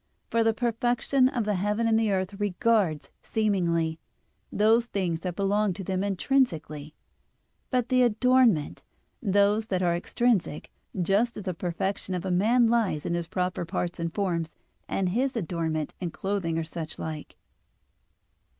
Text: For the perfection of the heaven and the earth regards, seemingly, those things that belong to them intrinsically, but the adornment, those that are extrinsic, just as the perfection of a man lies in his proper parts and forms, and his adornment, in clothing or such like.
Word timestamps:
For 0.31 0.43
the 0.43 0.51
perfection 0.55 1.29
of 1.29 1.45
the 1.45 1.53
heaven 1.53 1.85
and 1.87 1.99
the 1.99 2.09
earth 2.11 2.33
regards, 2.39 3.11
seemingly, 3.21 3.99
those 4.51 4.87
things 4.87 5.19
that 5.19 5.35
belong 5.35 5.73
to 5.73 5.83
them 5.83 6.03
intrinsically, 6.03 6.95
but 7.69 7.89
the 7.89 8.01
adornment, 8.01 8.81
those 9.21 9.67
that 9.67 9.83
are 9.83 9.95
extrinsic, 9.95 10.71
just 10.99 11.37
as 11.37 11.43
the 11.43 11.53
perfection 11.53 12.15
of 12.15 12.25
a 12.25 12.31
man 12.31 12.65
lies 12.65 13.05
in 13.05 13.13
his 13.13 13.27
proper 13.27 13.63
parts 13.63 13.99
and 13.99 14.11
forms, 14.11 14.55
and 14.87 15.09
his 15.09 15.35
adornment, 15.35 15.93
in 15.99 16.09
clothing 16.09 16.57
or 16.57 16.63
such 16.63 16.97
like. 16.97 17.37